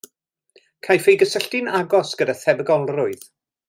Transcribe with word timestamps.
Caiff 0.87 1.05
ei 1.13 1.19
gysylltu'n 1.25 1.71
agos 1.83 2.19
gyda 2.23 2.39
thebygolrwydd. 2.43 3.33